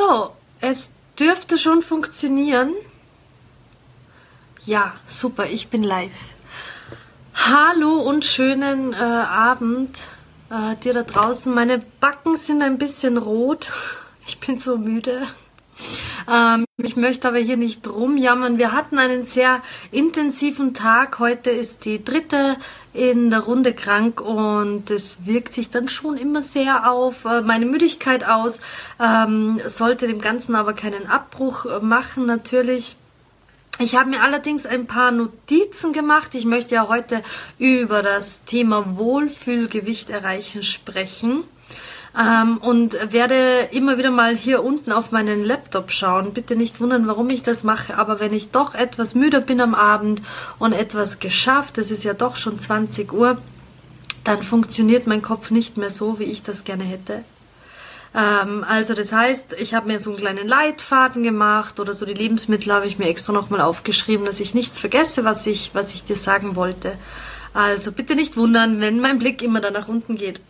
[0.00, 2.72] So, es dürfte schon funktionieren.
[4.64, 6.30] Ja, super, ich bin live.
[7.34, 9.98] Hallo und schönen äh, Abend
[10.48, 11.52] äh, dir da draußen.
[11.52, 13.72] Meine Backen sind ein bisschen rot.
[14.26, 15.26] Ich bin so müde.
[16.28, 18.58] Ähm, ich möchte aber hier nicht rumjammern.
[18.58, 19.62] Wir hatten einen sehr
[19.92, 21.18] intensiven Tag.
[21.18, 22.56] Heute ist die dritte
[22.92, 27.66] in der Runde krank und es wirkt sich dann schon immer sehr auf äh, meine
[27.66, 28.60] Müdigkeit aus.
[28.98, 32.96] Ähm, sollte dem Ganzen aber keinen Abbruch machen, natürlich.
[33.82, 36.34] Ich habe mir allerdings ein paar Notizen gemacht.
[36.34, 37.22] Ich möchte ja heute
[37.58, 41.44] über das Thema Wohlfühlgewicht erreichen sprechen.
[42.18, 46.32] Ähm, und werde immer wieder mal hier unten auf meinen Laptop schauen.
[46.32, 49.76] Bitte nicht wundern, warum ich das mache, aber wenn ich doch etwas müde bin am
[49.76, 50.20] Abend
[50.58, 53.38] und etwas geschafft, es ist ja doch schon 20 Uhr,
[54.24, 57.22] dann funktioniert mein Kopf nicht mehr so, wie ich das gerne hätte.
[58.14, 62.14] Ähm, also das heißt, ich habe mir so einen kleinen Leitfaden gemacht oder so die
[62.14, 66.02] Lebensmittel habe ich mir extra nochmal aufgeschrieben, dass ich nichts vergesse, was ich, was ich
[66.02, 66.94] dir sagen wollte.
[67.54, 70.40] Also bitte nicht wundern, wenn mein Blick immer da nach unten geht.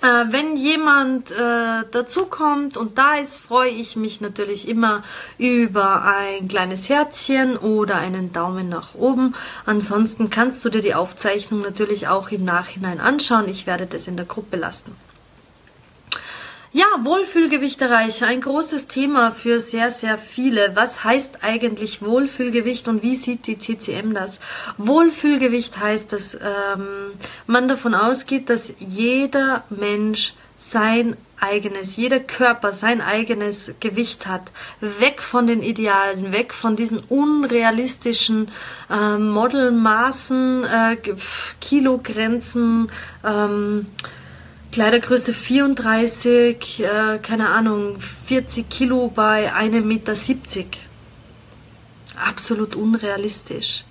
[0.00, 5.02] Äh, wenn jemand äh, dazukommt und da ist, freue ich mich natürlich immer
[5.38, 9.34] über ein kleines Herzchen oder einen Daumen nach oben.
[9.66, 13.48] Ansonsten kannst du dir die Aufzeichnung natürlich auch im Nachhinein anschauen.
[13.48, 15.07] Ich werde das in der Gruppe lassen.
[16.70, 20.72] Ja, Wohlfühlgewicht erreichen, ein großes Thema für sehr, sehr viele.
[20.74, 24.38] Was heißt eigentlich Wohlfühlgewicht und wie sieht die TCM das?
[24.76, 27.12] Wohlfühlgewicht heißt, dass ähm,
[27.46, 34.42] man davon ausgeht, dass jeder Mensch sein eigenes, jeder Körper sein eigenes Gewicht hat.
[34.80, 38.50] Weg von den Idealen, weg von diesen unrealistischen
[38.90, 40.96] äh, Modelmaßen, äh,
[41.60, 42.90] Kilogrenzen,
[43.24, 43.86] ähm,
[44.72, 50.14] Kleidergröße 34, äh, keine Ahnung, 40 Kilo bei 1,70 Meter.
[52.16, 53.84] Absolut unrealistisch.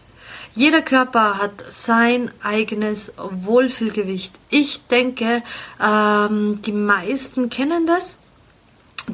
[0.53, 4.33] Jeder Körper hat sein eigenes Wohlfühlgewicht.
[4.49, 5.43] Ich denke,
[5.79, 8.17] ähm, die meisten kennen das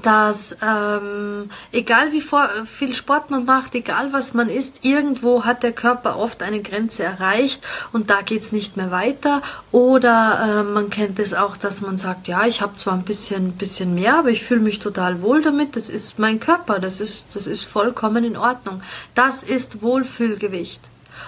[0.01, 5.61] dass ähm, egal wie vor, viel Sport man macht, egal was man isst, irgendwo hat
[5.61, 9.43] der Körper oft eine Grenze erreicht und da geht's nicht mehr weiter.
[9.71, 13.53] Oder äh, man kennt es auch, dass man sagt, ja, ich habe zwar ein bisschen,
[13.53, 15.75] bisschen mehr, aber ich fühle mich total wohl damit.
[15.75, 18.81] Das ist mein Körper, das ist, das ist vollkommen in Ordnung.
[19.13, 20.81] Das ist Wohlfühlgewicht.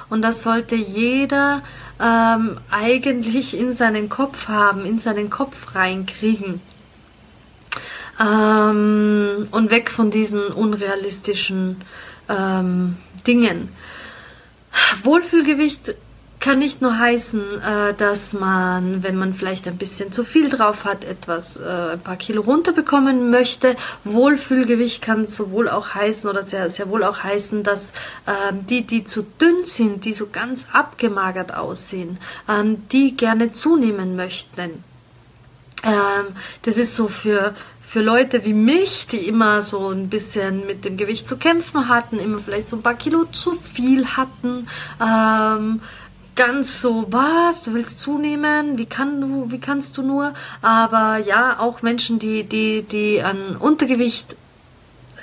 [0.09, 1.61] Und das sollte jeder
[2.01, 6.61] ähm, eigentlich in seinen Kopf haben, in seinen Kopf reinkriegen
[8.19, 11.81] ähm, und weg von diesen unrealistischen
[12.29, 13.69] ähm, Dingen.
[15.03, 15.95] Wohlfühlgewicht
[16.45, 20.85] kann nicht nur heißen, äh, dass man, wenn man vielleicht ein bisschen zu viel drauf
[20.85, 23.75] hat, etwas, äh, ein paar Kilo runterbekommen möchte.
[24.03, 27.93] Wohlfühlgewicht kann sowohl auch heißen oder sehr, sehr wohl auch heißen, dass
[28.27, 34.15] ähm, die, die zu dünn sind, die so ganz abgemagert aussehen, ähm, die gerne zunehmen
[34.15, 34.83] möchten.
[35.83, 36.27] Ähm,
[36.61, 37.55] das ist so für
[37.95, 42.19] für Leute wie mich, die immer so ein bisschen mit dem Gewicht zu kämpfen hatten,
[42.19, 44.67] immer vielleicht so ein paar Kilo zu viel hatten,
[45.01, 45.79] ähm,
[46.35, 50.33] ganz so, was, du willst zunehmen, wie kann du, wie kannst du nur?
[50.61, 54.35] Aber ja, auch Menschen, die, die, die an Untergewicht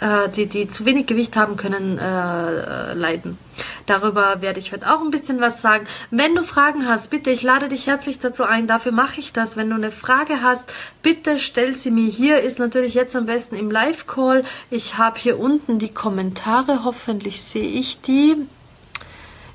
[0.03, 3.39] äh, die, die zu wenig Gewicht haben können, äh, leiden.
[3.87, 5.87] Darüber werde ich heute auch ein bisschen was sagen.
[6.11, 8.67] Wenn du Fragen hast, bitte, ich lade dich herzlich dazu ein.
[8.67, 9.57] Dafür mache ich das.
[9.57, 10.73] Wenn du eine Frage hast,
[11.03, 12.41] bitte stell sie mir hier.
[12.41, 14.45] Ist natürlich jetzt am besten im Live-Call.
[14.71, 16.85] Ich habe hier unten die Kommentare.
[16.85, 18.37] Hoffentlich sehe ich die.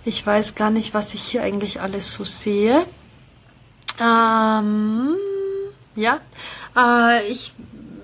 [0.06, 2.86] Ich weiß gar nicht, was ich hier eigentlich alles so sehe.
[4.00, 5.16] Ähm,
[5.96, 6.20] ja,
[6.78, 7.54] äh, ich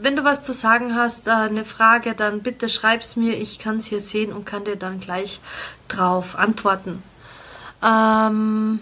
[0.04, 3.38] wenn du was zu sagen hast, äh, eine Frage, dann bitte schreib's mir.
[3.38, 5.40] Ich kann es hier sehen und kann dir dann gleich
[5.88, 7.02] drauf antworten.
[7.82, 8.82] Ähm,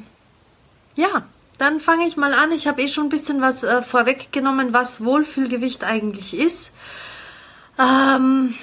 [0.96, 1.24] ja,
[1.58, 2.52] dann fange ich mal an.
[2.52, 6.72] Ich habe eh schon ein bisschen was äh, vorweggenommen, was Wohlfühlgewicht eigentlich ist.
[7.78, 8.56] Ähm,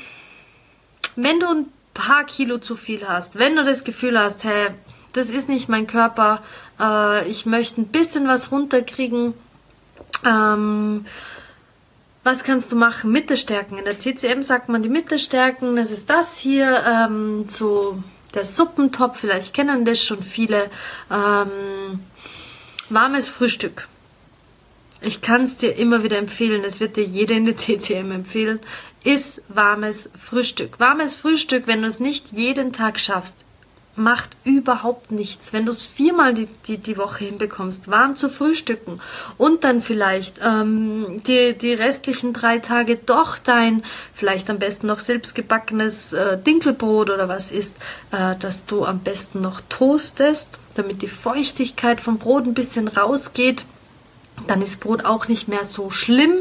[1.15, 4.71] wenn du ein paar Kilo zu viel hast, wenn du das Gefühl hast, hey,
[5.13, 6.43] das ist nicht mein Körper,
[6.81, 9.35] äh, ich möchte ein bisschen was runterkriegen,
[10.25, 11.07] ähm,
[12.29, 13.11] was kannst du machen?
[13.11, 13.79] Mitte stärken.
[13.79, 15.77] In der TCM sagt man die Mitte stärken.
[15.77, 18.03] Das ist das hier, ähm, so
[18.35, 19.19] der Suppentopf.
[19.19, 20.71] Vielleicht kennen das schon viele.
[21.11, 22.01] Ähm,
[22.91, 23.89] warmes Frühstück.
[25.01, 26.63] Ich kann es dir immer wieder empfehlen.
[26.63, 28.61] Das wird dir jeder in der TCM empfehlen.
[29.05, 30.79] Ist warmes Frühstück.
[30.79, 33.37] Warmes Frühstück, wenn du es nicht jeden Tag schaffst,
[33.99, 35.53] macht überhaupt nichts.
[35.53, 39.01] Wenn du es viermal die, die, die Woche hinbekommst, warm zu frühstücken
[39.37, 43.83] und dann vielleicht ähm, die, die restlichen drei Tage doch dein,
[44.15, 47.77] vielleicht am besten noch selbstgebackenes äh, Dinkelbrot oder was ist,
[48.13, 53.65] äh, dass du am besten noch toastest, damit die Feuchtigkeit vom Brot ein bisschen rausgeht
[54.47, 56.35] dann ist Brot auch nicht mehr so schlimm.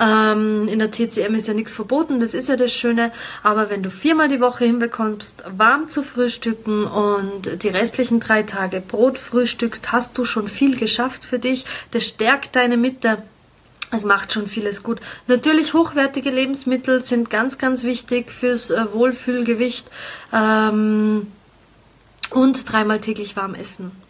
[0.00, 3.12] Ähm, in der TCM ist ja nichts verboten, das ist ja das Schöne.
[3.42, 8.80] Aber wenn du viermal die Woche hinbekommst, warm zu frühstücken und die restlichen drei Tage
[8.80, 11.64] Brot frühstückst, hast du schon viel geschafft für dich.
[11.90, 13.22] Das stärkt deine Mitte.
[13.90, 15.00] Es macht schon vieles gut.
[15.26, 19.86] Natürlich hochwertige Lebensmittel sind ganz, ganz wichtig fürs äh, Wohlfühlgewicht.
[20.32, 21.26] Ähm,
[22.30, 24.01] und dreimal täglich warm essen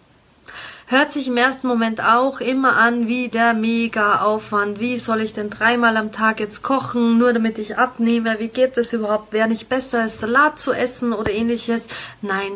[0.93, 4.79] hört sich im ersten Moment auch immer an wie der Mega-Aufwand.
[4.79, 8.39] Wie soll ich denn dreimal am Tag jetzt kochen, nur damit ich abnehme?
[8.39, 9.33] Wie geht das überhaupt?
[9.33, 11.89] Wäre nicht besser, Salat zu essen oder ähnliches?
[12.21, 12.53] Nein.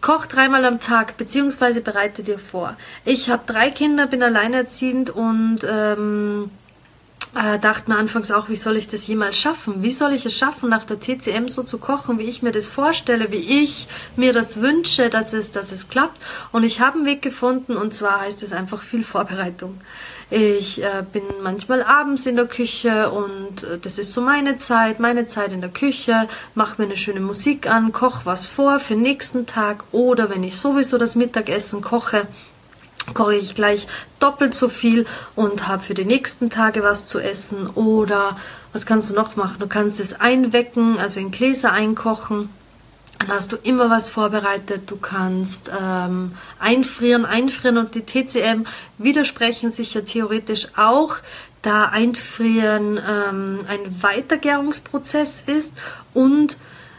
[0.00, 2.76] Koch dreimal am Tag, beziehungsweise bereite dir vor.
[3.04, 6.50] Ich habe drei Kinder, bin alleinerziehend und ähm,
[7.36, 9.82] äh, dachte mir anfangs auch, wie soll ich das jemals schaffen?
[9.82, 12.66] Wie soll ich es schaffen, nach der TCM so zu kochen, wie ich mir das
[12.66, 16.20] vorstelle, wie ich mir das wünsche, dass es, dass es klappt?
[16.52, 19.78] Und ich habe einen Weg gefunden und zwar heißt es einfach viel Vorbereitung.
[20.28, 24.98] Ich äh, bin manchmal abends in der Küche und äh, das ist so meine Zeit,
[24.98, 28.94] meine Zeit in der Küche, mache mir eine schöne Musik an, koche was vor für
[28.94, 32.26] den nächsten Tag oder wenn ich sowieso das Mittagessen koche,
[33.14, 33.86] koche ich gleich
[34.18, 37.68] doppelt so viel und habe für die nächsten Tage was zu essen.
[37.68, 38.36] Oder
[38.72, 39.56] was kannst du noch machen?
[39.58, 42.48] Du kannst es einwecken, also in Gläser einkochen.
[43.18, 44.90] Dann hast du immer was vorbereitet.
[44.90, 48.66] Du kannst ähm, einfrieren, einfrieren und die TCM
[48.98, 51.16] widersprechen sich ja theoretisch auch,
[51.62, 55.72] da Einfrieren ähm, ein Weitergärungsprozess ist
[56.14, 56.56] und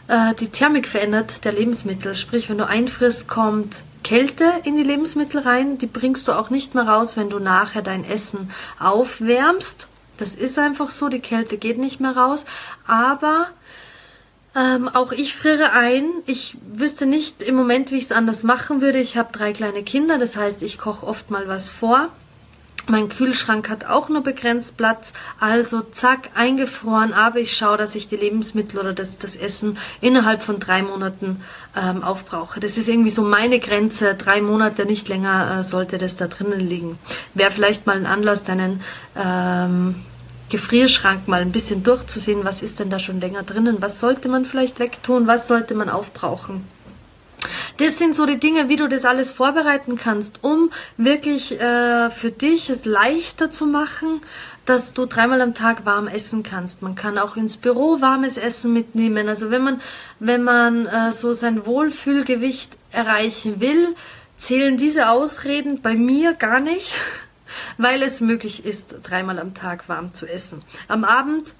[0.08, 2.14] äh, die Thermik verändert der Lebensmittel.
[2.14, 5.78] Sprich, wenn du einfrierst, kommt Kälte in die Lebensmittel rein.
[5.78, 9.88] Die bringst du auch nicht mehr raus, wenn du nachher dein Essen aufwärmst.
[10.16, 12.44] Das ist einfach so, die Kälte geht nicht mehr raus.
[12.86, 13.48] Aber
[14.56, 16.04] ähm, auch ich friere ein.
[16.26, 18.98] Ich wüsste nicht im Moment, wie ich es anders machen würde.
[18.98, 22.08] Ich habe drei kleine Kinder, das heißt, ich koche oft mal was vor.
[22.90, 28.08] Mein Kühlschrank hat auch nur begrenzt Platz, also zack, eingefroren, aber ich schaue, dass ich
[28.08, 31.42] die Lebensmittel oder das, das Essen innerhalb von drei Monaten
[31.76, 32.60] ähm, aufbrauche.
[32.60, 36.60] Das ist irgendwie so meine Grenze, drei Monate, nicht länger äh, sollte das da drinnen
[36.60, 36.98] liegen.
[37.34, 38.80] Wäre vielleicht mal ein Anlass, deinen
[39.16, 39.96] ähm,
[40.48, 44.46] Gefrierschrank mal ein bisschen durchzusehen, was ist denn da schon länger drinnen, was sollte man
[44.46, 46.66] vielleicht wegtun, was sollte man aufbrauchen.
[47.78, 52.30] Das sind so die Dinge, wie du das alles vorbereiten kannst, um wirklich äh, für
[52.30, 54.20] dich es leichter zu machen,
[54.68, 56.82] dass du dreimal am Tag warm essen kannst.
[56.82, 59.28] Man kann auch ins Büro warmes Essen mitnehmen.
[59.28, 59.80] Also wenn man,
[60.20, 63.94] wenn man äh, so sein Wohlfühlgewicht erreichen will,
[64.36, 66.94] zählen diese Ausreden bei mir gar nicht,
[67.78, 70.62] weil es möglich ist, dreimal am Tag warm zu essen.
[70.86, 71.54] Am Abend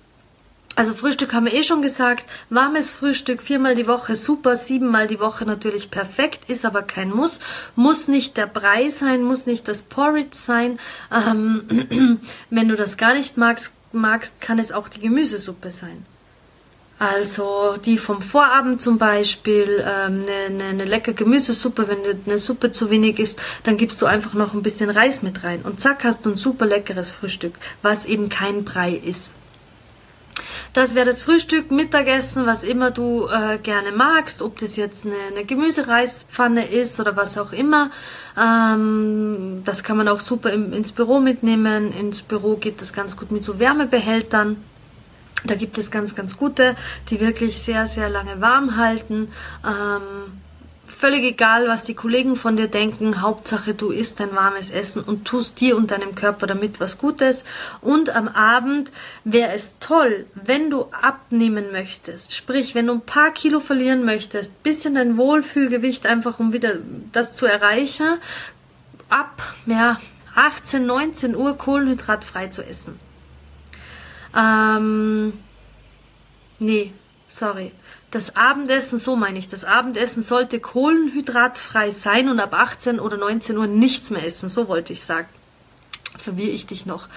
[0.78, 2.24] also Frühstück haben wir eh schon gesagt.
[2.50, 7.40] Warmes Frühstück viermal die Woche super, siebenmal die Woche natürlich perfekt, ist aber kein Muss.
[7.74, 10.78] Muss nicht der Brei sein, muss nicht das Porridge sein.
[11.12, 12.20] Ähm,
[12.50, 16.06] wenn du das gar nicht magst, magst, kann es auch die Gemüsesuppe sein.
[17.00, 22.70] Also die vom Vorabend zum Beispiel, ähm, eine, eine, eine leckere Gemüsesuppe, wenn eine Suppe
[22.70, 26.04] zu wenig ist, dann gibst du einfach noch ein bisschen Reis mit rein und zack
[26.04, 29.34] hast du ein super leckeres Frühstück, was eben kein Brei ist.
[30.74, 35.16] Das wäre das Frühstück, Mittagessen, was immer du äh, gerne magst, ob das jetzt eine,
[35.30, 37.90] eine Gemüsereispfanne ist oder was auch immer.
[38.36, 41.92] Ähm, das kann man auch super im, ins Büro mitnehmen.
[41.92, 44.56] Ins Büro geht das ganz gut mit so Wärmebehältern.
[45.44, 46.76] Da gibt es ganz, ganz gute,
[47.10, 49.30] die wirklich sehr, sehr lange warm halten.
[49.64, 50.40] Ähm,
[50.90, 53.20] völlig egal, was die Kollegen von dir denken.
[53.20, 57.44] Hauptsache, du isst dein warmes Essen und tust dir und deinem Körper damit was Gutes.
[57.80, 58.90] Und am Abend
[59.24, 62.34] wäre es toll, wenn du abnehmen möchtest.
[62.34, 66.76] Sprich, wenn du ein paar Kilo verlieren möchtest, bisschen dein Wohlfühlgewicht einfach, um wieder
[67.12, 68.18] das zu erreichen,
[69.08, 70.00] ab, ja,
[70.34, 72.98] 18, 19 Uhr kohlenhydratfrei zu essen.
[74.36, 75.32] Ähm,
[76.58, 76.92] nee,
[77.26, 77.72] sorry.
[78.10, 83.58] Das Abendessen, so meine ich, das Abendessen sollte kohlenhydratfrei sein und ab 18 oder 19
[83.58, 85.28] Uhr nichts mehr essen, so wollte ich sagen.
[86.16, 87.08] Verwirre ich dich noch.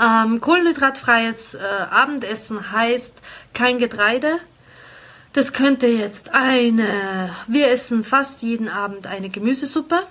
[0.00, 3.20] Ähm, kohlenhydratfreies äh, Abendessen heißt
[3.52, 4.38] kein Getreide.
[5.34, 10.06] Das könnte jetzt eine, wir essen fast jeden Abend eine Gemüsesuppe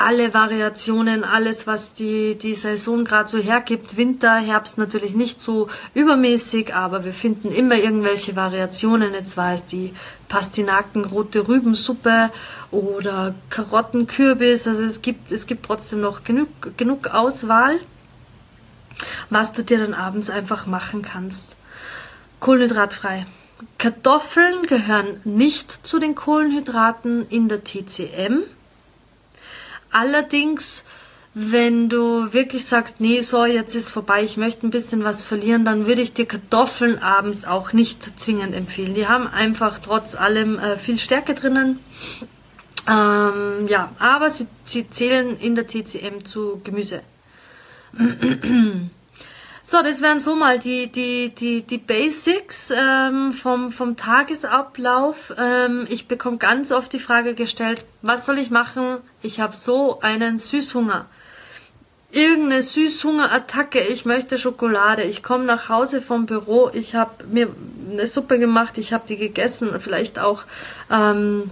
[0.00, 3.98] alle Variationen, alles, was die, die Saison gerade so hergibt.
[3.98, 9.12] Winter, Herbst natürlich nicht so übermäßig, aber wir finden immer irgendwelche Variationen.
[9.12, 9.92] Jetzt war es die
[10.28, 12.30] Pastinaken, rote Rübensuppe
[12.70, 14.66] oder Karottenkürbis.
[14.66, 17.78] Also es gibt, es gibt trotzdem noch genug, genug Auswahl,
[19.28, 21.56] was du dir dann abends einfach machen kannst.
[22.40, 23.26] Kohlenhydratfrei.
[23.76, 28.44] Kartoffeln gehören nicht zu den Kohlenhydraten in der TCM.
[29.90, 30.84] Allerdings,
[31.34, 35.64] wenn du wirklich sagst, nee, so, jetzt ist vorbei, ich möchte ein bisschen was verlieren,
[35.64, 38.94] dann würde ich dir Kartoffeln abends auch nicht zwingend empfehlen.
[38.94, 41.78] Die haben einfach trotz allem äh, viel Stärke drinnen.
[42.88, 47.02] Ähm, ja, aber sie, sie zählen in der TCM zu Gemüse.
[49.62, 55.34] So, das wären so mal die, die, die, die Basics ähm, vom, vom Tagesablauf.
[55.38, 58.98] Ähm, ich bekomme ganz oft die Frage gestellt, was soll ich machen?
[59.20, 61.04] Ich habe so einen Süßhunger.
[62.10, 65.02] Irgendeine Süßhungerattacke, ich möchte Schokolade.
[65.02, 67.48] Ich komme nach Hause vom Büro, ich habe mir
[67.90, 70.44] eine Suppe gemacht, ich habe die gegessen, vielleicht auch
[70.90, 71.50] ähm,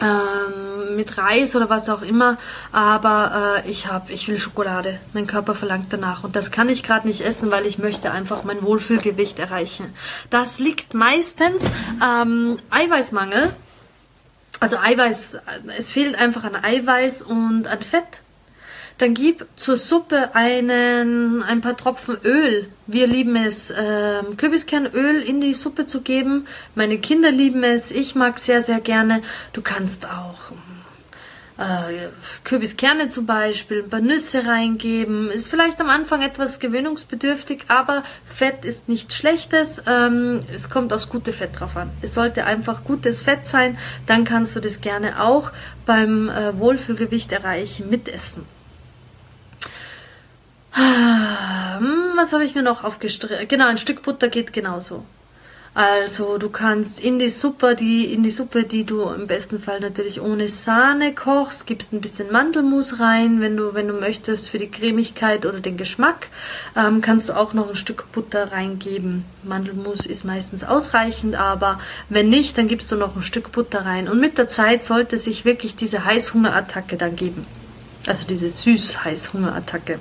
[0.00, 2.38] ähm, mit Reis oder was auch immer,
[2.72, 4.98] aber äh, ich habe, ich will Schokolade.
[5.12, 8.44] Mein Körper verlangt danach und das kann ich gerade nicht essen, weil ich möchte einfach
[8.44, 9.94] mein Wohlfühlgewicht erreichen.
[10.30, 11.70] Das liegt meistens
[12.04, 13.50] ähm, Eiweißmangel.
[14.60, 15.38] Also Eiweiß,
[15.76, 18.22] es fehlt einfach an Eiweiß und an Fett.
[18.98, 22.68] Dann gib zur Suppe einen, ein paar Tropfen Öl.
[22.88, 26.48] Wir lieben es, äh, Kürbiskernöl in die Suppe zu geben.
[26.74, 27.92] Meine Kinder lieben es.
[27.92, 29.22] Ich mag sehr, sehr gerne.
[29.52, 30.52] Du kannst auch
[31.58, 32.08] äh,
[32.44, 35.30] Kürbiskerne zum Beispiel, ein paar Nüsse reingeben.
[35.30, 39.82] Ist vielleicht am Anfang etwas gewöhnungsbedürftig, aber Fett ist nichts Schlechtes.
[39.86, 41.90] Ähm, es kommt aufs gute Fett drauf an.
[42.00, 43.78] Es sollte einfach gutes Fett sein.
[44.06, 45.52] Dann kannst du das gerne auch
[45.84, 48.57] beim äh, Wohlfühlgewicht erreichen mitessen.
[50.78, 53.48] Hm, was habe ich mir noch aufgestrichen?
[53.48, 55.04] Genau, ein Stück Butter geht genauso.
[55.74, 59.80] Also du kannst in die Suppe, die in die Suppe, die du im besten Fall
[59.80, 64.58] natürlich ohne Sahne kochst, gibst ein bisschen Mandelmus rein, wenn du wenn du möchtest für
[64.58, 66.28] die Cremigkeit oder den Geschmack,
[66.76, 69.24] ähm, kannst du auch noch ein Stück Butter reingeben.
[69.42, 74.08] Mandelmus ist meistens ausreichend, aber wenn nicht, dann gibst du noch ein Stück Butter rein.
[74.08, 77.46] Und mit der Zeit sollte sich wirklich diese Heißhungerattacke dann geben,
[78.06, 80.00] also diese Süß-Heißhungerattacke.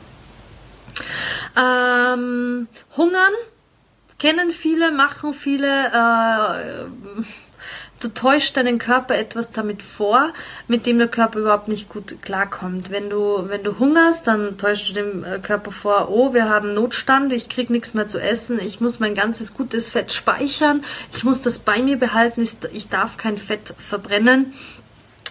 [1.58, 3.34] Ähm, Hungern
[4.20, 5.68] kennen viele, machen viele.
[5.68, 7.24] Äh,
[8.00, 10.34] du täuschst deinen Körper etwas damit vor,
[10.68, 12.92] mit dem der Körper überhaupt nicht gut klarkommt.
[12.92, 16.74] Wenn du, wenn du hungerst, dann täuschst du dem äh, Körper vor, oh, wir haben
[16.74, 21.24] Notstand, ich krieg nichts mehr zu essen, ich muss mein ganzes gutes Fett speichern, ich
[21.24, 24.54] muss das bei mir behalten, ich, ich darf kein Fett verbrennen.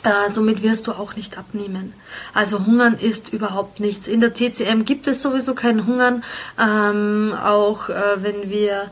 [0.06, 1.92] Äh, somit wirst du auch nicht abnehmen.
[2.32, 4.06] Also Hungern ist überhaupt nichts.
[4.06, 6.22] In der TCM gibt es sowieso kein Hungern.
[6.60, 8.90] Ähm, auch äh, wenn wir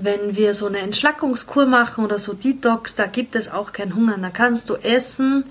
[0.00, 4.22] wenn wir so eine Entschlackungskur machen oder so Detox, da gibt es auch kein Hungern.
[4.22, 5.42] Da kannst du essen,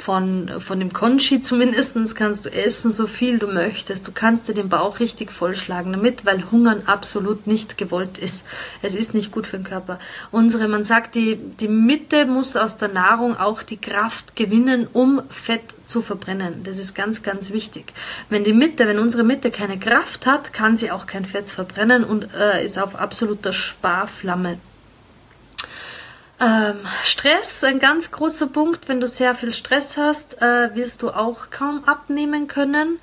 [0.00, 4.06] von, von dem Conchi zumindest kannst du essen, so viel du möchtest.
[4.06, 8.46] Du kannst dir den Bauch richtig vollschlagen damit, weil Hungern absolut nicht gewollt ist.
[8.82, 9.98] Es ist nicht gut für den Körper.
[10.30, 15.22] Unsere, man sagt, die, die Mitte muss aus der Nahrung auch die Kraft gewinnen, um
[15.28, 16.62] Fett zu verbrennen.
[16.64, 17.92] Das ist ganz, ganz wichtig.
[18.30, 22.04] Wenn die Mitte, wenn unsere Mitte keine Kraft hat, kann sie auch kein Fett verbrennen
[22.04, 24.58] und äh, ist auf absoluter Sparflamme.
[26.42, 28.88] Ähm, Stress, ein ganz großer Punkt.
[28.88, 32.98] Wenn du sehr viel Stress hast, äh, wirst du auch kaum abnehmen können.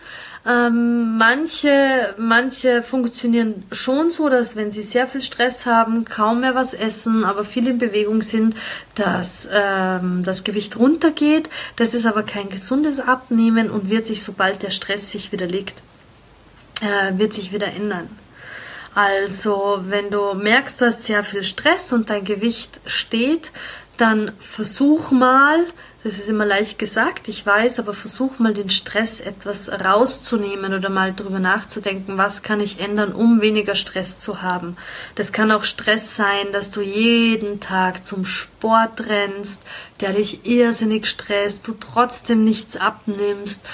[0.46, 6.53] Ähm, manche, manche funktionieren schon so, dass wenn sie sehr viel Stress haben, kaum mehr
[6.53, 8.55] was essen, aber viel in Bewegung sind,
[8.96, 11.50] dass ähm, das Gewicht runtergeht.
[11.77, 15.81] Das ist aber kein gesundes Abnehmen und wird sich, sobald der Stress sich wieder legt,
[16.81, 18.10] äh, wird sich wieder ändern.
[19.01, 23.53] Also, wenn du merkst, du hast sehr viel Stress und dein Gewicht steht,
[23.96, 25.65] dann versuch mal,
[26.03, 30.89] das ist immer leicht gesagt, ich weiß, aber versuch mal den Stress etwas rauszunehmen oder
[30.89, 34.75] mal drüber nachzudenken, was kann ich ändern, um weniger Stress zu haben.
[35.15, 39.62] Das kann auch Stress sein, dass du jeden Tag zum Sport rennst,
[40.01, 43.65] der dich irrsinnig stresst, du trotzdem nichts abnimmst,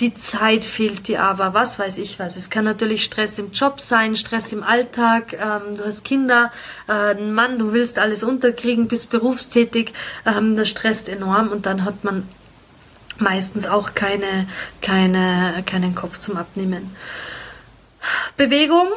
[0.00, 2.36] die Zeit fehlt dir aber, was weiß ich was.
[2.36, 6.50] Es kann natürlich Stress im Job sein, Stress im Alltag, ähm, du hast Kinder,
[6.88, 9.92] äh, ein Mann, du willst alles unterkriegen, bist berufstätig,
[10.26, 12.28] ähm, das stresst enorm und dann hat man
[13.18, 14.48] meistens auch keine,
[14.80, 16.96] keine, keinen Kopf zum Abnehmen.
[18.36, 18.88] Bewegung,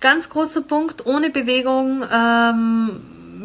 [0.00, 1.06] ganz großer Punkt.
[1.06, 3.00] Ohne Bewegung ähm,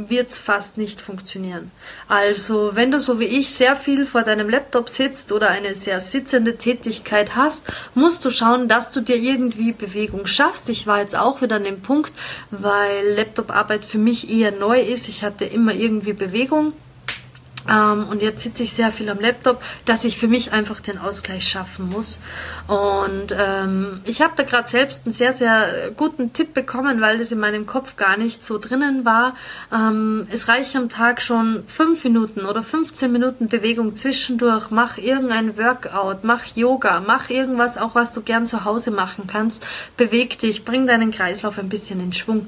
[0.10, 1.72] wird es fast nicht funktionieren.
[2.08, 6.00] Also, wenn du so wie ich sehr viel vor deinem Laptop sitzt oder eine sehr
[6.00, 10.70] sitzende Tätigkeit hast, musst du schauen, dass du dir irgendwie Bewegung schaffst.
[10.70, 12.14] Ich war jetzt auch wieder an dem Punkt,
[12.52, 15.10] weil Laptoparbeit für mich eher neu ist.
[15.10, 16.74] Ich hatte immer irgendwie Bewegung
[17.70, 20.98] ähm, und jetzt sitze ich sehr viel am Laptop, dass ich für mich einfach den
[20.98, 22.20] Ausgleich schaffen muss.
[22.68, 27.32] Und ähm, ich habe da gerade selbst einen sehr, sehr guten Tipp bekommen, weil das
[27.32, 29.36] in meinem Kopf gar nicht so drinnen war.
[29.74, 34.72] Ähm, es reicht am Tag schon fünf Minuten oder 15 Minuten Bewegung zwischendurch.
[34.72, 39.66] Mach irgendein Workout, mach Yoga, mach irgendwas, auch was du gern zu Hause machen kannst.
[39.98, 42.48] Beweg dich, bring deinen Kreislauf ein bisschen in Schwung.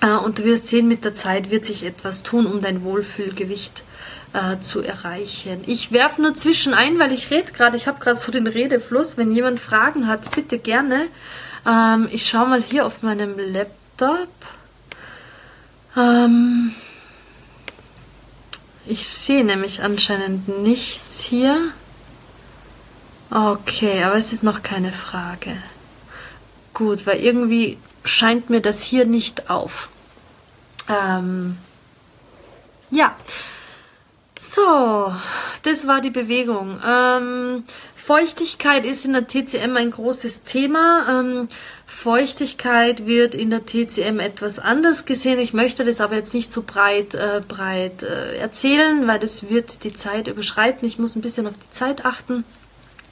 [0.00, 3.82] Äh, und du wirst sehen, mit der Zeit wird sich etwas tun, um dein Wohlfühlgewicht
[4.32, 5.62] äh, zu erreichen.
[5.66, 9.16] Ich werfe nur zwischen ein, weil ich rede gerade, ich habe gerade so den Redefluss.
[9.16, 11.06] Wenn jemand Fragen hat, bitte gerne.
[11.66, 14.28] Ähm, ich schaue mal hier auf meinem Laptop.
[15.96, 16.74] Ähm,
[18.86, 21.56] ich sehe nämlich anscheinend nichts hier.
[23.30, 25.56] Okay, aber es ist noch keine Frage.
[26.74, 29.88] Gut, weil irgendwie scheint mir das hier nicht auf.
[30.88, 31.56] Ähm,
[32.90, 33.16] ja.
[34.38, 35.12] So,
[35.64, 36.80] das war die Bewegung.
[36.84, 37.62] Ähm,
[37.94, 41.20] Feuchtigkeit ist in der TCM ein großes Thema.
[41.20, 41.48] Ähm,
[41.84, 45.38] Feuchtigkeit wird in der TCM etwas anders gesehen.
[45.38, 49.84] Ich möchte das aber jetzt nicht so breit, äh, breit äh, erzählen, weil das wird
[49.84, 50.88] die Zeit überschreiten.
[50.88, 52.44] Ich muss ein bisschen auf die Zeit achten.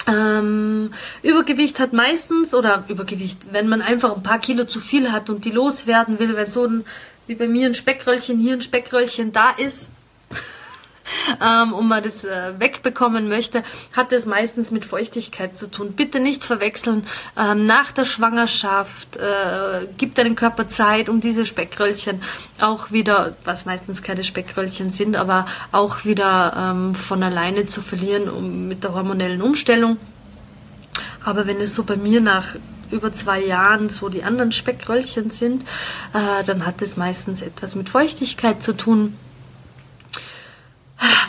[0.09, 0.91] Ähm,
[1.23, 5.45] Übergewicht hat meistens, oder Übergewicht, wenn man einfach ein paar Kilo zu viel hat und
[5.45, 6.85] die loswerden will, wenn so ein,
[7.27, 9.91] wie bei mir ein Speckröllchen hier, ein Speckröllchen da ist,
[11.45, 13.63] ähm, und man das äh, wegbekommen möchte,
[13.93, 15.93] hat das meistens mit Feuchtigkeit zu tun.
[15.93, 17.05] Bitte nicht verwechseln.
[17.39, 22.23] Ähm, nach der Schwangerschaft äh, gibt deinem Körper Zeit, um diese Speckröllchen
[22.61, 28.29] auch wieder, was meistens keine Speckröllchen sind, aber auch wieder ähm, von alleine zu verlieren
[28.29, 29.97] um, mit der hormonellen Umstellung.
[31.25, 32.57] Aber wenn es so bei mir nach
[32.91, 35.63] über zwei Jahren so die anderen Speckröllchen sind,
[36.15, 39.15] äh, dann hat es meistens etwas mit Feuchtigkeit zu tun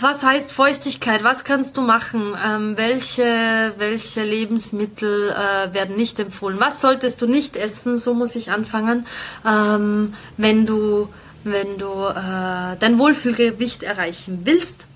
[0.01, 1.23] was heißt Feuchtigkeit?
[1.23, 2.35] Was kannst du machen?
[2.43, 6.59] Ähm, welche, welche Lebensmittel äh, werden nicht empfohlen?
[6.59, 7.97] Was solltest du nicht essen?
[7.97, 9.05] So muss ich anfangen,
[9.45, 11.09] ähm, wenn du,
[11.43, 14.87] wenn du äh, dein Wohlfühlgewicht erreichen willst.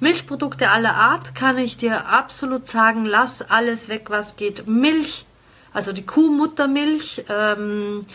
[0.00, 4.66] Milchprodukte aller Art kann ich dir absolut sagen, lass alles weg, was geht.
[4.66, 5.26] Milch,
[5.72, 8.06] also die Kuhmuttermilch, ähm,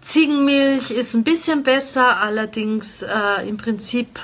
[0.00, 4.18] Ziegenmilch ist ein bisschen besser, allerdings äh, im Prinzip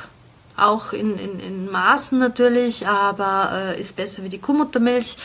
[0.58, 5.16] auch in, in, in Maßen natürlich, aber äh, ist besser wie die Kuhmuttermilch.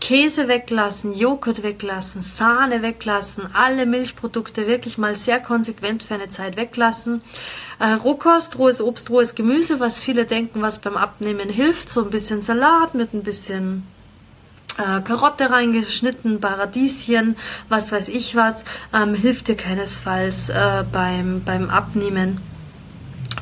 [0.00, 6.56] Käse weglassen, Joghurt weglassen, Sahne weglassen, alle Milchprodukte wirklich mal sehr konsequent für eine Zeit
[6.56, 7.20] weglassen.
[7.78, 12.10] Äh, Rohkost, rohes Obst, rohes Gemüse, was viele denken, was beim Abnehmen hilft, so ein
[12.10, 13.86] bisschen Salat mit ein bisschen
[14.78, 17.36] äh, Karotte reingeschnitten, Paradieschen,
[17.68, 22.40] was weiß ich was, ähm, hilft dir keinesfalls äh, beim, beim Abnehmen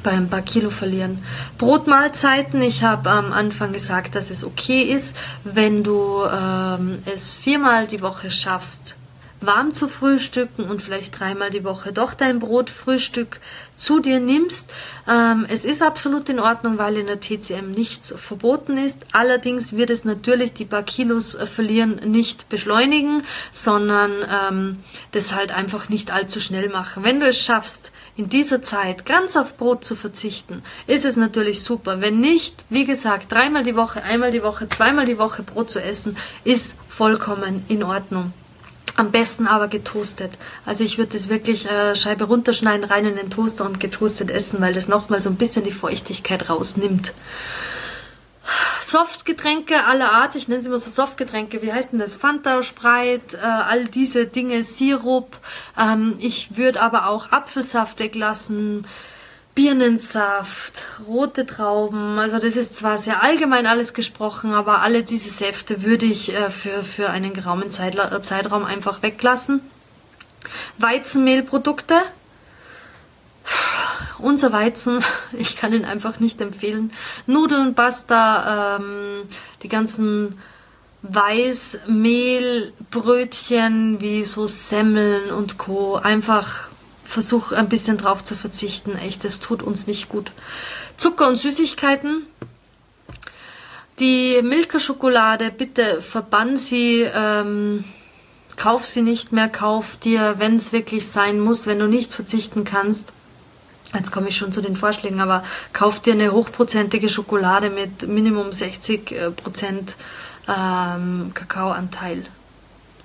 [0.09, 1.23] beim paar Kilo verlieren.
[1.59, 7.87] Brotmahlzeiten, ich habe am Anfang gesagt, dass es okay ist, wenn du ähm, es viermal
[7.87, 8.97] die Woche schaffst,
[9.43, 13.39] warm zu frühstücken und vielleicht dreimal die Woche doch dein Brotfrühstück
[13.77, 14.71] zu dir nimmst.
[15.07, 18.97] Ähm, es ist absolut in Ordnung, weil in der TCM nichts verboten ist.
[19.13, 24.79] Allerdings wird es natürlich die paar Kilos äh, verlieren nicht beschleunigen, sondern ähm,
[25.13, 27.05] das halt einfach nicht allzu schnell machen.
[27.05, 31.63] Wenn du es schaffst, in dieser Zeit ganz auf Brot zu verzichten, ist es natürlich
[31.63, 32.01] super.
[32.01, 35.81] Wenn nicht, wie gesagt, dreimal die Woche, einmal die Woche, zweimal die Woche Brot zu
[35.81, 38.33] essen, ist vollkommen in Ordnung.
[38.97, 40.33] Am besten aber getoastet.
[40.67, 44.61] Also ich würde das wirklich äh, Scheibe runterschneiden, rein in den Toaster und getoastet essen,
[44.61, 47.13] weil das nochmal so ein bisschen die Feuchtigkeit rausnimmt.
[48.91, 52.17] Softgetränke aller Art, ich nenne sie immer so Softgetränke, wie heißt denn das?
[52.17, 55.37] Fanta, Sprite, äh, all diese Dinge, Sirup.
[55.79, 58.87] Ähm, ich würde aber auch Apfelsaft weglassen,
[59.55, 62.19] Birnensaft, rote Trauben.
[62.19, 66.51] Also das ist zwar sehr allgemein alles gesprochen, aber alle diese Säfte würde ich äh,
[66.51, 69.61] für, für einen geraumen Zeitla Zeitraum einfach weglassen.
[70.79, 72.01] Weizenmehlprodukte.
[74.19, 76.93] Unser Weizen, ich kann ihn einfach nicht empfehlen.
[77.27, 79.23] Nudeln, Pasta, ähm,
[79.63, 80.39] die ganzen
[81.03, 85.97] Weißmehlbrötchen wie so Semmeln und Co.
[85.97, 86.69] Einfach
[87.05, 88.99] versuch ein bisschen drauf zu verzichten.
[88.99, 90.33] Echt, das tut uns nicht gut.
[90.97, 92.27] Zucker und Süßigkeiten.
[94.01, 97.85] Die Milka-Schokolade, bitte verbann sie, ähm,
[98.57, 102.65] kauf sie nicht mehr, kauf dir, wenn es wirklich sein muss, wenn du nicht verzichten
[102.65, 103.13] kannst,
[103.95, 108.53] Jetzt komme ich schon zu den Vorschlägen, aber kauf dir eine hochprozentige Schokolade mit Minimum
[108.53, 109.97] 60 äh, Prozent
[110.47, 112.25] ähm, Kakaoanteil.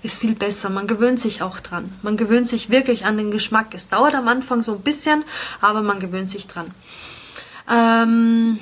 [0.02, 0.70] Ist viel besser.
[0.70, 1.94] Man gewöhnt sich auch dran.
[2.02, 3.68] Man gewöhnt sich wirklich an den Geschmack.
[3.74, 5.24] Es dauert am Anfang so ein bisschen,
[5.62, 6.72] aber man gewöhnt sich dran.
[7.72, 8.60] Ähm,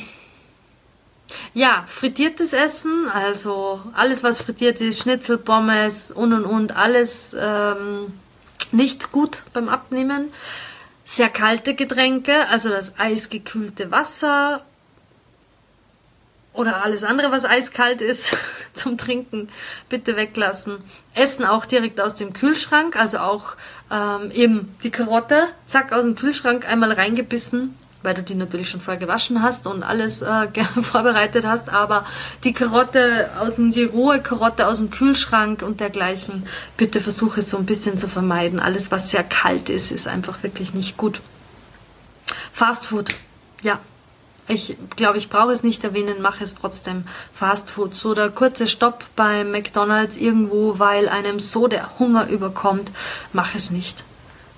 [1.55, 8.13] ja, frittiertes Essen, also alles, was frittiert ist, Schnitzel, Pommes und und und, alles ähm,
[8.71, 10.31] nicht gut beim Abnehmen
[11.11, 14.63] sehr kalte Getränke, also das eisgekühlte Wasser
[16.53, 18.37] oder alles andere, was eiskalt ist
[18.73, 19.49] zum Trinken,
[19.89, 20.77] bitte weglassen.
[21.13, 23.55] Essen auch direkt aus dem Kühlschrank, also auch
[23.91, 28.81] ähm, eben die Karotte, zack, aus dem Kühlschrank einmal reingebissen, weil du die natürlich schon
[28.81, 30.47] vorher gewaschen hast und alles äh,
[30.81, 32.05] vorbereitet hast, aber
[32.43, 37.49] die Karotte aus dem, die rohe Karotte aus dem Kühlschrank und dergleichen, bitte versuche es
[37.49, 38.59] so ein bisschen zu vermeiden.
[38.59, 41.21] Alles, was sehr kalt ist, ist einfach wirklich nicht gut.
[42.53, 43.15] Fast Food,
[43.63, 43.79] ja.
[44.47, 47.05] Ich glaube, ich brauche es nicht erwähnen, mache es trotzdem.
[47.33, 52.91] Fast Food, so der kurze Stopp bei McDonald's irgendwo, weil einem so der Hunger überkommt,
[53.31, 54.03] mach es nicht.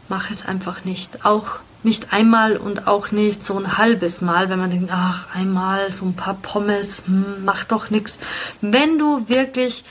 [0.10, 1.26] Mach es einfach nicht.
[1.26, 5.92] Auch nicht einmal und auch nicht so ein halbes Mal, wenn man denkt, ach, einmal
[5.92, 8.20] so ein paar Pommes, hm, macht doch nichts.
[8.62, 9.84] Wenn du wirklich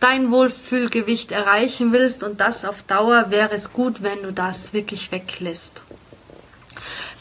[0.00, 5.10] dein Wohlfühlgewicht erreichen willst und das auf Dauer, wäre es gut, wenn du das wirklich
[5.12, 5.82] weglässt.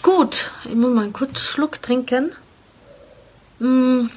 [0.01, 2.33] Gut, ich muss mal einen kurzen Schluck trinken.
[3.59, 4.09] Hm.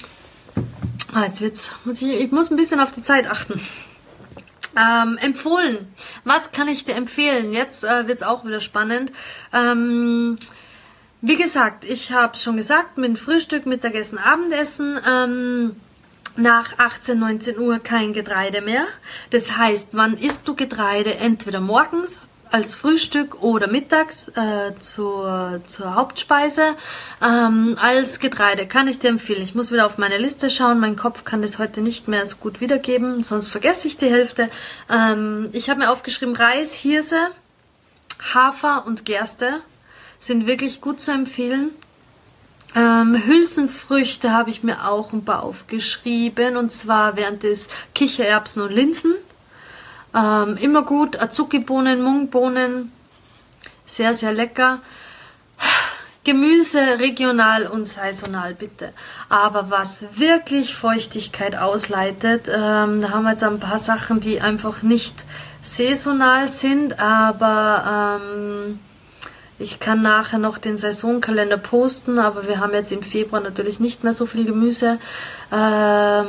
[1.13, 3.61] Ah, jetzt wird's, muss ich, ich muss ein bisschen auf die Zeit achten.
[4.77, 5.89] Ähm, empfohlen.
[6.25, 7.53] Was kann ich dir empfehlen?
[7.53, 9.11] Jetzt äh, wird es auch wieder spannend.
[9.53, 10.39] Ähm,
[11.23, 15.01] wie gesagt, ich habe schon gesagt, mit Frühstück, Mittagessen, Abendessen.
[15.09, 15.77] Ähm,
[16.37, 18.87] nach 18, 19 Uhr kein Getreide mehr.
[19.31, 21.17] Das heißt, wann isst du Getreide?
[21.17, 26.75] Entweder morgens als Frühstück oder mittags äh, zur, zur Hauptspeise
[27.23, 28.67] ähm, als Getreide.
[28.67, 29.43] Kann ich dir empfehlen.
[29.43, 30.81] Ich muss wieder auf meine Liste schauen.
[30.81, 34.49] Mein Kopf kann das heute nicht mehr so gut wiedergeben, sonst vergesse ich die Hälfte.
[34.91, 37.31] Ähm, ich habe mir aufgeschrieben, Reis, Hirse,
[38.35, 39.61] Hafer und Gerste
[40.19, 41.71] sind wirklich gut zu empfehlen.
[42.75, 48.73] Ähm, Hülsenfrüchte habe ich mir auch ein paar aufgeschrieben und zwar während des Kichererbsen und
[48.73, 49.15] Linsen.
[50.17, 51.21] Ähm, immer gut.
[51.21, 52.91] Azuki-Bohnen, Mungbohnen.
[53.85, 54.81] Sehr, sehr lecker.
[56.25, 58.93] Gemüse regional und saisonal bitte.
[59.29, 64.83] Aber was wirklich Feuchtigkeit ausleitet, ähm, da haben wir jetzt ein paar Sachen, die einfach
[64.83, 65.25] nicht
[65.63, 68.81] saisonal sind, aber ähm,
[69.61, 74.03] ich kann nachher noch den Saisonkalender posten, aber wir haben jetzt im Februar natürlich nicht
[74.03, 74.99] mehr so viel Gemüse.
[75.53, 76.27] Ähm,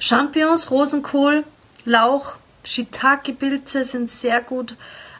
[0.00, 1.44] Champignons, Rosenkohl,
[1.84, 4.76] Lauch, Shiitake-Pilze sind sehr gut.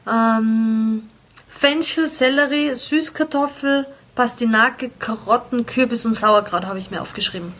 [0.06, 1.08] Ähm,
[1.48, 7.52] Fenchel, Sellerie, Süßkartoffel, Pastinake, Karotten, Kürbis und Sauerkraut habe ich mir aufgeschrieben.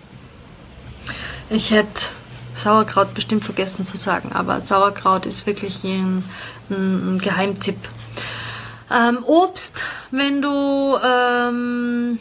[1.49, 2.07] Ich hätte
[2.55, 6.25] Sauerkraut bestimmt vergessen zu sagen, aber Sauerkraut ist wirklich ein,
[6.69, 7.79] ein Geheimtipp.
[8.93, 12.19] Ähm, Obst, wenn du ähm,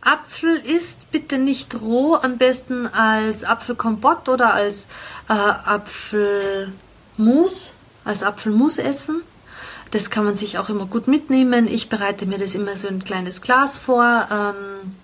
[0.00, 4.86] Apfel isst, bitte nicht roh, am besten als Apfelkompott oder als
[5.28, 6.72] äh, Apfelmus,
[8.04, 9.22] als Apfelmus essen.
[9.90, 11.66] Das kann man sich auch immer gut mitnehmen.
[11.66, 14.28] Ich bereite mir das immer so ein kleines Glas vor.
[14.30, 14.96] Ähm,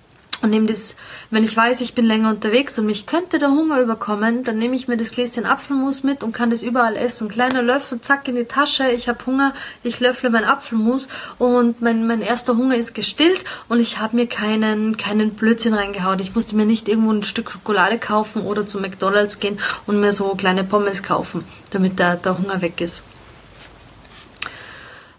[0.45, 0.95] und nehme das,
[1.31, 4.77] wenn ich weiß, ich bin länger unterwegs und mich könnte der Hunger überkommen, dann nehme
[4.77, 7.31] ich mir das Gläschen Apfelmus mit und kann das überall essen.
[7.31, 12.07] Kleiner Löffel, zack in die Tasche, ich habe Hunger, ich löffle mein Apfelmus und mein,
[12.07, 16.19] mein erster Hunger ist gestillt und ich habe mir keinen, keinen Blödsinn reingehauen.
[16.19, 20.13] Ich musste mir nicht irgendwo ein Stück Schokolade kaufen oder zu McDonalds gehen und mir
[20.13, 23.03] so kleine Pommes kaufen, damit der, der Hunger weg ist.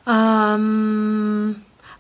[0.08, 1.56] Ähm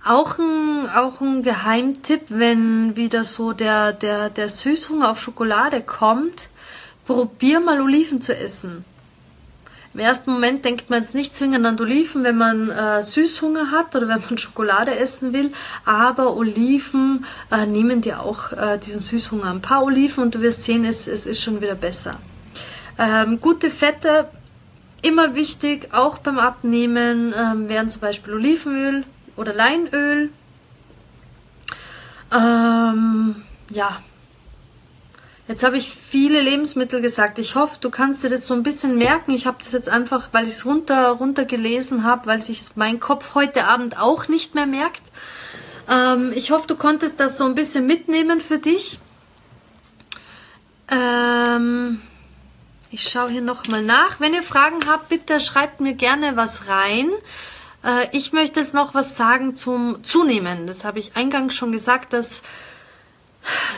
[0.05, 6.49] auch ein, auch ein Geheimtipp, wenn wieder so der, der, der Süßhunger auf Schokolade kommt,
[7.05, 8.85] probier mal Oliven zu essen.
[9.95, 13.95] Im ersten Moment denkt man jetzt nicht zwingend an Oliven, wenn man äh, Süßhunger hat
[13.95, 15.51] oder wenn man Schokolade essen will,
[15.85, 19.49] aber Oliven äh, nehmen dir auch äh, diesen Süßhunger.
[19.49, 22.17] Ein paar Oliven und du wirst sehen, es, es ist schon wieder besser.
[22.99, 24.27] Ähm, gute Fette,
[25.01, 30.29] immer wichtig, auch beim Abnehmen, ähm, wären zum Beispiel Olivenöl, oder Leinöl.
[32.33, 34.01] Ähm, ja.
[35.47, 37.37] Jetzt habe ich viele Lebensmittel gesagt.
[37.37, 39.31] Ich hoffe, du kannst dir das so ein bisschen merken.
[39.31, 42.99] Ich habe das jetzt einfach, weil ich es runter, runter gelesen habe, weil sich mein
[42.99, 45.03] Kopf heute Abend auch nicht mehr merkt.
[45.87, 48.99] Ähm, ich hoffe, du konntest das so ein bisschen mitnehmen für dich.
[50.89, 52.01] Ähm,
[52.89, 54.19] ich schaue hier nochmal nach.
[54.19, 57.11] Wenn ihr Fragen habt, bitte schreibt mir gerne was rein.
[57.85, 60.67] Äh, ich möchte jetzt noch was sagen zum Zunehmen.
[60.67, 62.41] Das habe ich eingangs schon gesagt, dass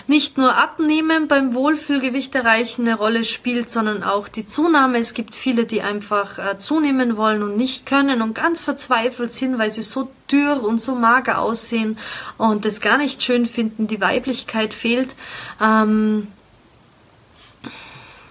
[0.08, 4.98] nicht nur Abnehmen beim Wohlfühlgewicht erreichen eine Rolle spielt, sondern auch die Zunahme.
[5.00, 9.60] Es gibt viele, die einfach äh, zunehmen wollen und nicht können und ganz verzweifelt sind,
[9.60, 11.98] weil sie so dürr und so mager aussehen
[12.38, 15.16] und es gar nicht schön finden, die Weiblichkeit fehlt.
[15.62, 16.28] Ähm,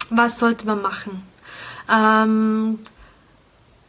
[0.09, 1.23] was sollte man machen?
[1.93, 2.79] Ähm,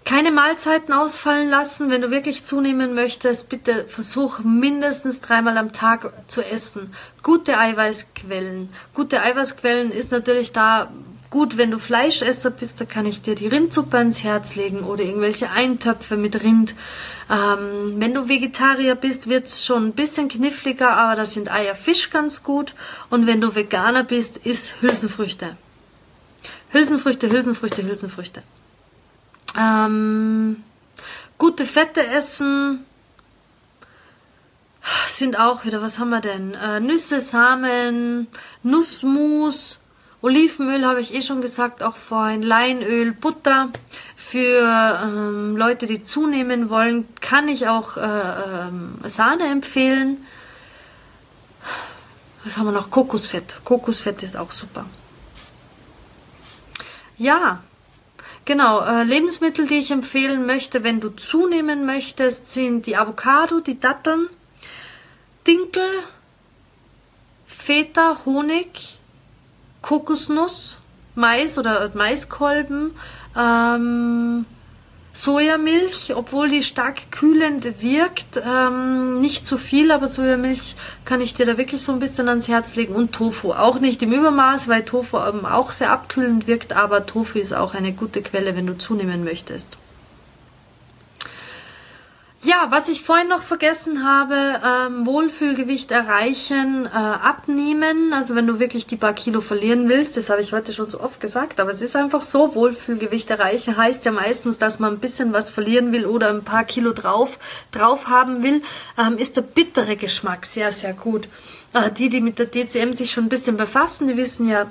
[0.08, 1.90] keine Mahlzeiten ausfallen lassen.
[1.90, 6.94] Wenn du wirklich zunehmen möchtest, bitte versuch mindestens dreimal am Tag zu essen.
[7.24, 8.70] Gute Eiweißquellen.
[8.94, 10.90] Gute Eiweißquellen ist natürlich da
[11.30, 15.04] gut, wenn du Fleischesser bist, da kann ich dir die Rindsuppe ans Herz legen oder
[15.04, 16.74] irgendwelche Eintöpfe mit Rind.
[17.30, 22.12] Ähm, wenn du Vegetarier bist, wird's schon ein bisschen kniffliger, aber da sind Eier, Fisch
[22.12, 22.76] ganz gut.
[23.10, 25.58] Und wenn du Veganer bist, isst Hülsenfrüchte.
[26.70, 28.42] Hülsenfrüchte, Hülsenfrüchte, Hülsenfrüchte.
[29.58, 30.64] Ähm,
[31.38, 32.86] gute Fette essen
[35.08, 36.54] sind auch wieder, was haben wir denn?
[36.54, 38.28] Äh, Nüsse, Samen,
[38.64, 39.80] Nussmus,
[40.22, 43.70] Olivenöl habe ich eh schon gesagt, auch vorhin, Leinöl, Butter.
[44.16, 50.26] Für ähm, Leute, die zunehmen wollen, kann ich auch äh, ähm, Sahne empfehlen.
[52.44, 52.90] Was haben wir noch?
[52.90, 53.58] Kokosfett.
[53.64, 54.86] Kokosfett ist auch super.
[57.18, 57.62] Ja,
[58.48, 63.78] Genau, äh, Lebensmittel, die ich empfehlen möchte, wenn du zunehmen möchtest, sind die Avocado, die
[63.78, 64.30] Datteln,
[65.46, 65.84] Dinkel,
[67.46, 69.00] Feta, Honig,
[69.82, 70.80] Kokosnuss,
[71.14, 72.92] Mais oder Maiskolben,
[73.38, 74.46] ähm,
[75.18, 80.76] Sojamilch, obwohl die stark kühlend wirkt, ähm, nicht zu viel, aber Sojamilch
[81.06, 83.54] kann ich dir da wirklich so ein bisschen ans Herz legen und Tofu.
[83.54, 87.74] Auch nicht im Übermaß, weil Tofu eben auch sehr abkühlend wirkt, aber Tofu ist auch
[87.74, 89.80] eine gute Quelle, wenn du zunehmen möchtest.
[92.44, 98.14] Ja, was ich vorhin noch vergessen habe, ähm, Wohlfühlgewicht erreichen, äh, abnehmen.
[98.14, 101.00] Also wenn du wirklich die paar Kilo verlieren willst, das habe ich heute schon so
[101.02, 105.00] oft gesagt, aber es ist einfach so, Wohlfühlgewicht erreichen heißt ja meistens, dass man ein
[105.00, 107.40] bisschen was verlieren will oder ein paar Kilo drauf,
[107.72, 108.62] drauf haben will,
[109.00, 111.28] ähm, ist der bittere Geschmack sehr, sehr gut.
[111.74, 114.68] Äh, die, die mit der DCM sich schon ein bisschen befassen, die wissen ja,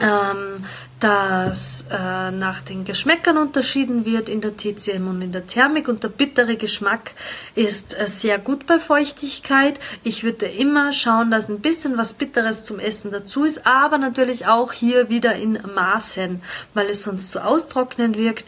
[0.00, 0.64] ähm,
[1.00, 6.02] dass äh, nach den Geschmäckern unterschieden wird in der TCM und in der Thermik und
[6.02, 7.12] der bittere Geschmack
[7.54, 9.80] ist äh, sehr gut bei Feuchtigkeit.
[10.04, 14.46] Ich würde immer schauen, dass ein bisschen was Bitteres zum Essen dazu ist, aber natürlich
[14.46, 16.42] auch hier wieder in Maßen,
[16.74, 18.44] weil es sonst zu austrocknend wirkt.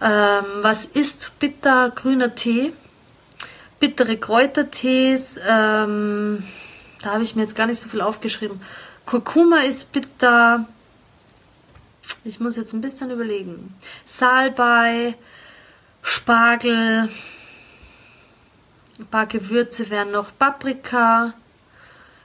[0.00, 2.72] Ähm, was ist bitter grüner Tee?
[3.80, 6.44] Bittere Kräutertees, ähm,
[7.02, 8.60] da habe ich mir jetzt gar nicht so viel aufgeschrieben.
[9.06, 10.66] Kurkuma ist bitter,
[12.26, 13.74] ich muss jetzt ein bisschen überlegen.
[14.04, 15.14] Salbei,
[16.02, 17.08] Spargel,
[18.98, 21.34] ein paar Gewürze wären noch Paprika,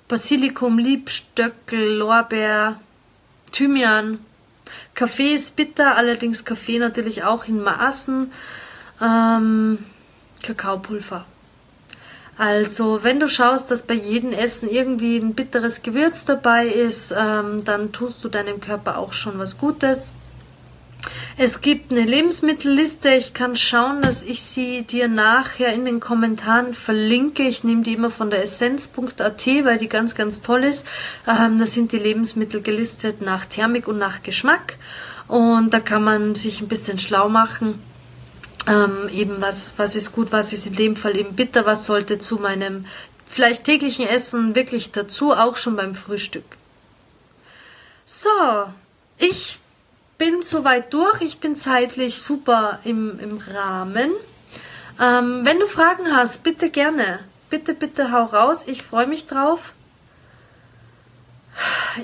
[0.08, 2.80] Basilikum, Liebstöckel, Lorbeer,
[3.52, 4.20] Thymian.
[4.94, 8.32] Kaffee ist bitter, allerdings Kaffee natürlich auch in Maßen.
[9.02, 9.80] Ähm,
[10.42, 11.26] Kakaopulver.
[12.41, 17.63] Also, wenn du schaust, dass bei jedem Essen irgendwie ein bitteres Gewürz dabei ist, ähm,
[17.65, 20.12] dann tust du deinem Körper auch schon was Gutes.
[21.38, 23.13] Es gibt eine Lebensmittelliste.
[23.13, 27.43] Ich kann schauen, dass ich sie dir nachher in den Kommentaren verlinke.
[27.43, 30.88] Ich nehme die immer von der essenz.at, weil die ganz, ganz toll ist.
[31.27, 34.77] Ähm, da sind die Lebensmittel gelistet nach Thermik und nach Geschmack.
[35.27, 37.84] Und da kann man sich ein bisschen schlau machen
[38.67, 42.19] ähm, eben was, was ist gut, was ist in dem Fall eben bitter, was sollte
[42.19, 42.86] zu meinem
[43.28, 46.43] vielleicht täglichen Essen wirklich dazu, auch schon beim Frühstück.
[48.06, 48.30] So,
[49.17, 49.60] ich
[50.17, 54.12] bin soweit durch, ich bin zeitlich super im, im Rahmen.
[55.00, 57.19] Ähm, wenn du Fragen hast, bitte gerne.
[57.50, 59.74] Bitte, bitte hau raus, ich freue mich drauf.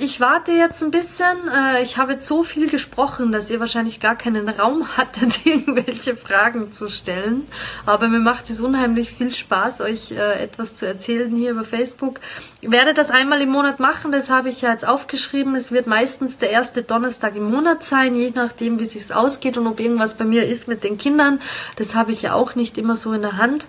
[0.02, 1.38] Ich warte jetzt ein bisschen.
[1.48, 6.16] Äh, ich habe jetzt so viel gesprochen, dass ihr wahrscheinlich gar keinen Raum hattet, irgendwelche
[6.16, 7.48] Fragen zu stellen.
[7.86, 12.20] Aber mir macht es unheimlich viel Spaß, euch äh, etwas zu erzählen hier über Facebook.
[12.60, 15.56] Ich werde das einmal im Monat machen, das habe ich ja jetzt aufgeschrieben.
[15.56, 19.58] Es wird meistens der erste Donnerstag im Monat sein, je nachdem, wie es sich ausgeht
[19.58, 21.40] und ob irgendwas bei mir ist mit den Kindern.
[21.78, 23.68] Das habe ich ja auch nicht immer so in der Hand.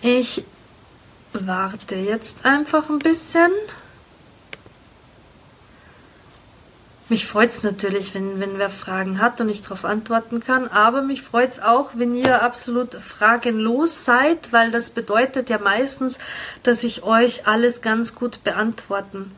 [0.00, 0.44] Ich
[1.44, 3.50] warte jetzt einfach ein bisschen.
[7.08, 11.02] Mich freut es natürlich, wenn, wenn wer Fragen hat und ich darauf antworten kann, aber
[11.02, 16.18] mich freut es auch, wenn ihr absolut fragenlos seid, weil das bedeutet ja meistens,
[16.64, 19.30] dass ich euch alles ganz gut beantworten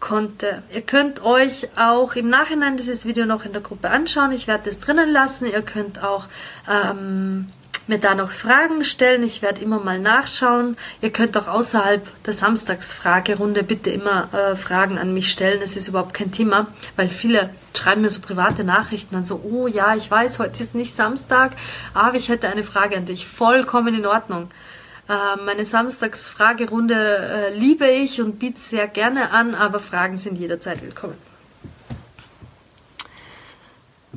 [0.00, 0.62] konnte.
[0.70, 4.32] Ihr könnt euch auch im Nachhinein dieses Video noch in der Gruppe anschauen.
[4.32, 5.46] Ich werde es drinnen lassen.
[5.46, 6.26] Ihr könnt auch
[6.70, 7.46] ähm,
[7.88, 9.22] mir da noch Fragen stellen.
[9.22, 10.76] Ich werde immer mal nachschauen.
[11.00, 15.60] Ihr könnt auch außerhalb der Samstagsfragerunde bitte immer äh, Fragen an mich stellen.
[15.62, 16.66] Es ist überhaupt kein Thema,
[16.96, 20.74] weil viele schreiben mir so private Nachrichten dann so, oh ja, ich weiß, heute ist
[20.74, 21.52] nicht Samstag,
[21.92, 23.26] aber ich hätte eine Frage an dich.
[23.26, 24.48] Vollkommen in Ordnung.
[25.08, 30.82] Äh, meine Samstagsfragerunde äh, liebe ich und biete sehr gerne an, aber Fragen sind jederzeit
[30.82, 31.18] willkommen.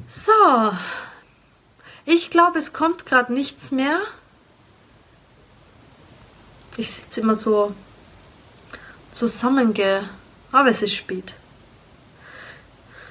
[0.08, 0.32] So,
[2.08, 4.00] ich glaube, es kommt gerade nichts mehr.
[6.78, 7.76] Ich sitze immer so
[9.12, 10.10] zusammenge...
[10.54, 11.34] Aber es ist spät.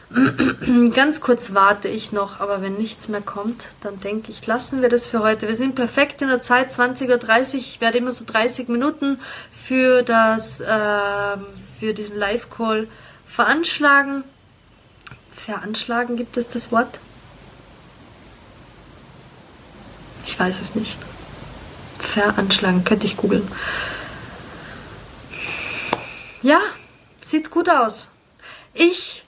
[0.94, 4.88] Ganz kurz warte ich noch, aber wenn nichts mehr kommt, dann denke ich, lassen wir
[4.88, 5.46] das für heute.
[5.46, 7.58] Wir sind perfekt in der Zeit, 20.30 Uhr.
[7.58, 9.20] Ich werde immer so 30 Minuten
[9.52, 11.36] für, das, äh,
[11.78, 12.88] für diesen Live-Call
[13.26, 14.24] veranschlagen.
[15.30, 16.98] Veranschlagen gibt es das Wort?
[20.38, 20.98] Weiß es nicht.
[21.98, 23.46] Veranschlagen, könnte ich googeln.
[26.42, 26.60] Ja,
[27.20, 28.10] sieht gut aus.
[28.74, 29.24] Ich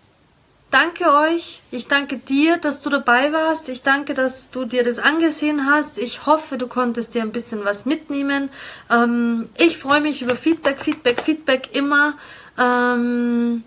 [0.70, 1.62] danke euch.
[1.70, 3.68] Ich danke dir, dass du dabei warst.
[3.68, 5.98] Ich danke, dass du dir das angesehen hast.
[5.98, 8.50] Ich hoffe, du konntest dir ein bisschen was mitnehmen.
[8.90, 12.14] Ähm, ich freue mich über Feedback, Feedback, Feedback immer.
[12.58, 13.64] Ähm,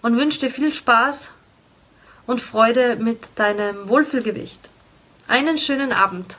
[0.00, 1.30] und wünsche dir viel Spaß
[2.26, 4.71] und Freude mit deinem Wohlfühlgewicht.
[5.28, 6.36] Einen schönen Abend.